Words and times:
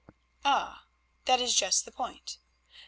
"Ah! 0.43 0.87
that 1.25 1.39
is 1.39 1.53
just 1.53 1.85
the 1.85 1.91
point. 1.91 2.39